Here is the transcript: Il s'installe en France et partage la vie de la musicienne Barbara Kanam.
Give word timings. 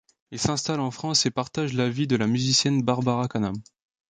Il 0.31 0.39
s'installe 0.39 0.79
en 0.79 0.89
France 0.89 1.27
et 1.27 1.29
partage 1.29 1.73
la 1.75 1.87
vie 1.87 2.07
de 2.07 2.15
la 2.15 2.25
musicienne 2.25 2.81
Barbara 2.81 3.27
Kanam. 3.27 3.55